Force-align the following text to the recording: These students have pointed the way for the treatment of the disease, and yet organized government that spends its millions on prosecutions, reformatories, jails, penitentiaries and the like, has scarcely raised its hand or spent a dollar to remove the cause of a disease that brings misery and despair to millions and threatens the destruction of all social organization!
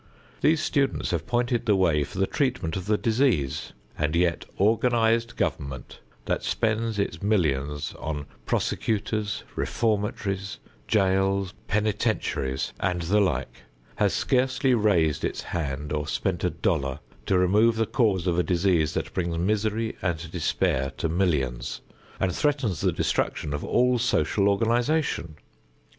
These 0.41 0.63
students 0.63 1.11
have 1.11 1.27
pointed 1.27 1.67
the 1.67 1.75
way 1.75 2.03
for 2.03 2.17
the 2.17 2.25
treatment 2.25 2.75
of 2.75 2.87
the 2.87 2.97
disease, 2.97 3.71
and 3.99 4.15
yet 4.15 4.45
organized 4.57 5.35
government 5.35 5.99
that 6.25 6.41
spends 6.43 6.97
its 6.97 7.21
millions 7.21 7.93
on 7.99 8.25
prosecutions, 8.47 9.43
reformatories, 9.55 10.57
jails, 10.87 11.53
penitentiaries 11.67 12.73
and 12.79 13.03
the 13.03 13.19
like, 13.19 13.61
has 13.97 14.11
scarcely 14.11 14.73
raised 14.73 15.23
its 15.23 15.43
hand 15.43 15.93
or 15.93 16.07
spent 16.07 16.43
a 16.43 16.49
dollar 16.49 16.97
to 17.27 17.37
remove 17.37 17.75
the 17.75 17.85
cause 17.85 18.25
of 18.25 18.39
a 18.39 18.43
disease 18.43 18.95
that 18.95 19.13
brings 19.13 19.37
misery 19.37 19.95
and 20.01 20.31
despair 20.31 20.91
to 20.97 21.09
millions 21.09 21.81
and 22.19 22.35
threatens 22.35 22.81
the 22.81 22.91
destruction 22.91 23.53
of 23.53 23.63
all 23.63 23.99
social 23.99 24.49
organization! 24.49 25.35